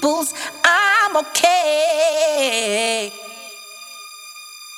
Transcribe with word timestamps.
pupils, 0.00 0.34
I'm 0.64 1.16
okay. 1.16 3.12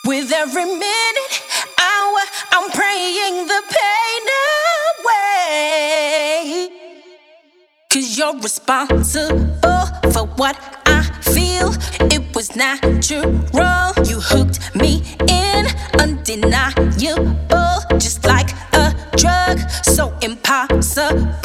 With 0.07 0.33
every 0.33 0.65
minute, 0.65 1.43
hour, 1.79 2.21
I'm 2.53 2.71
praying 2.71 3.47
the 3.47 3.63
pain 3.69 4.23
away. 5.05 6.71
Cause 7.93 8.19
you're 8.19 8.39
responsible 8.41 9.87
for 10.13 10.27
what 10.37 10.57
I 10.87 11.03
feel. 11.23 11.75
It 12.11 12.35
was 12.35 12.57
natural. 12.57 13.93
You 14.05 14.21
hooked 14.21 14.75
me 14.75 15.03
in, 15.29 15.67
undeniable, 15.99 17.81
just 17.99 18.25
like 18.25 18.53
a 18.73 18.95
drug, 19.17 19.59
so 19.85 20.15
impossible. 20.23 21.41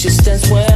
She 0.00 0.08
stands 0.08 0.50
where 0.50 0.69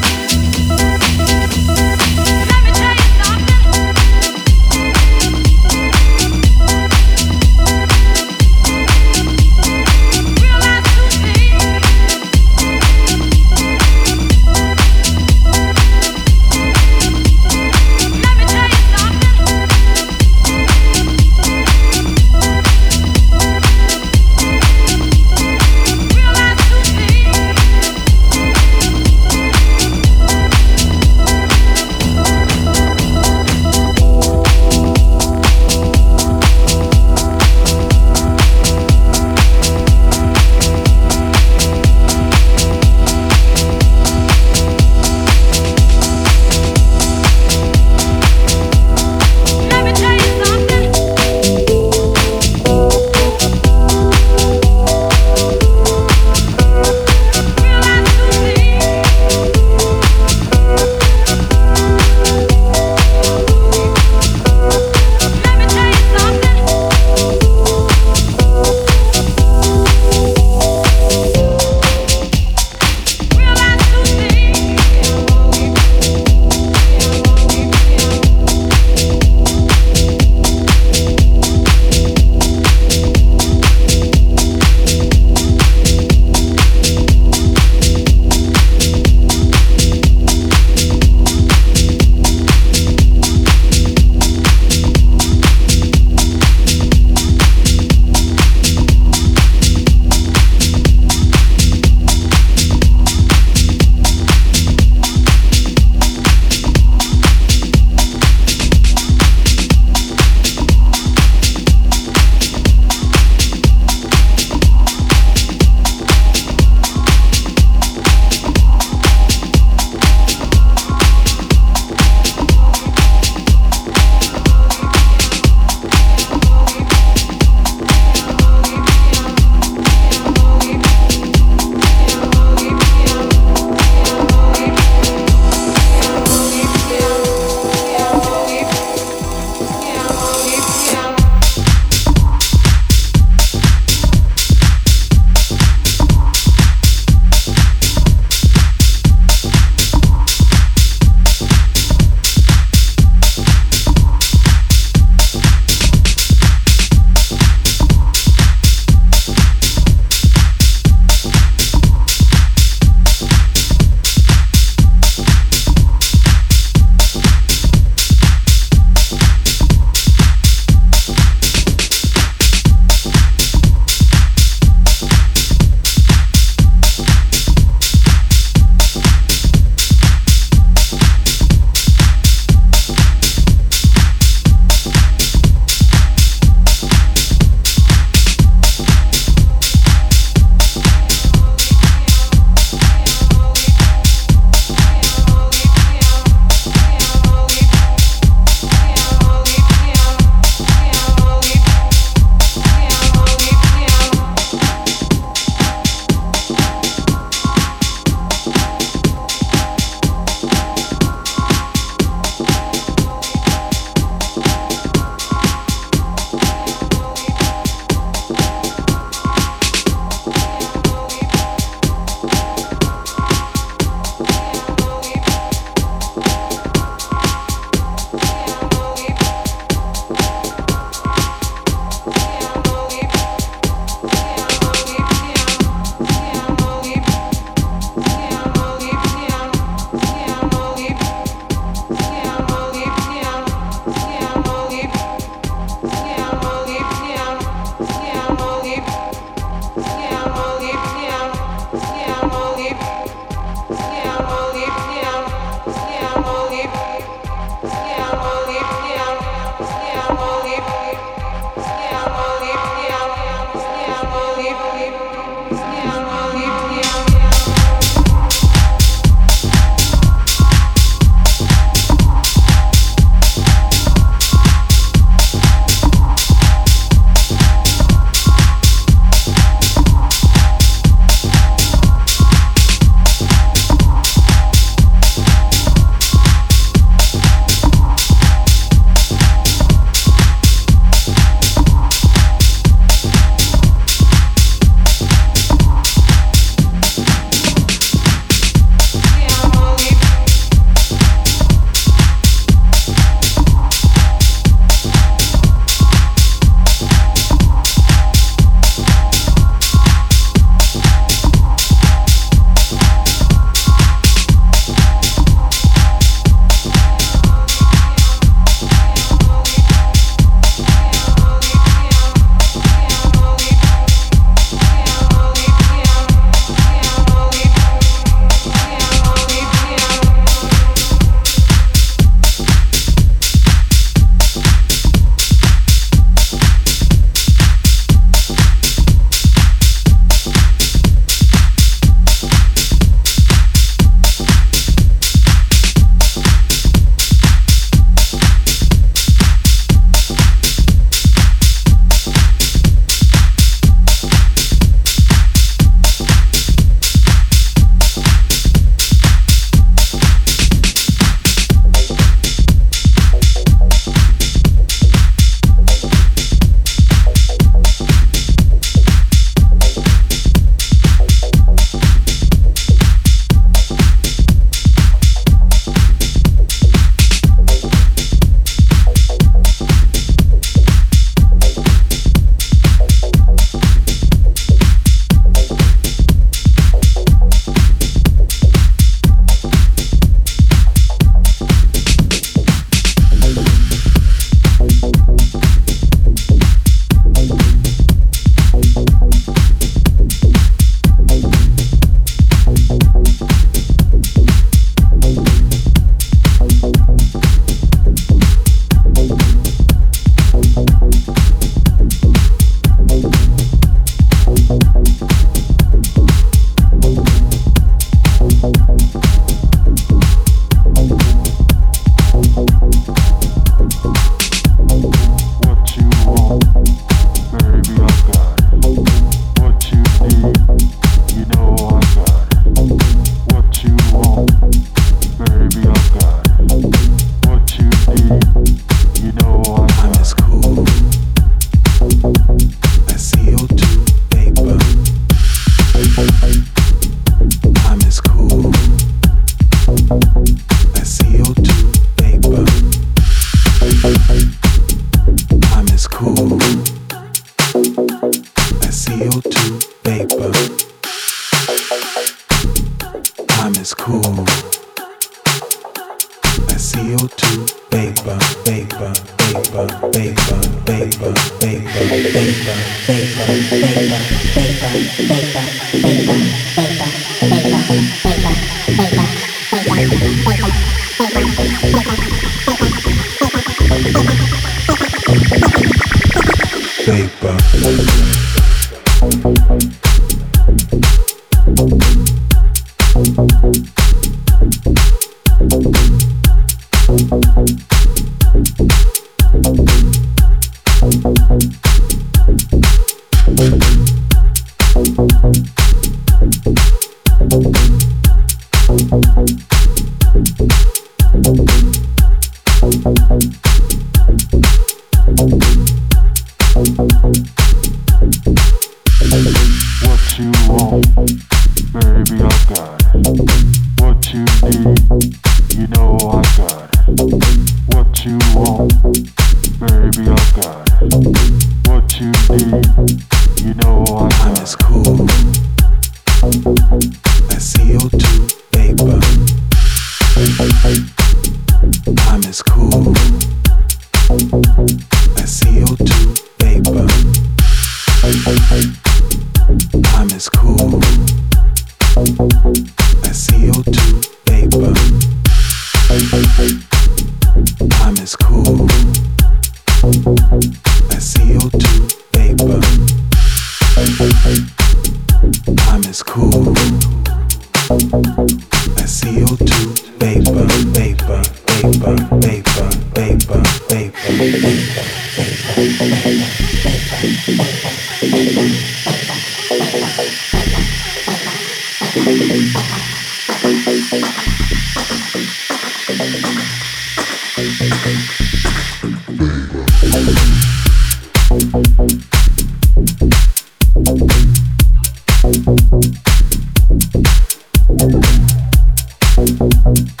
Bye. 599.63 600.00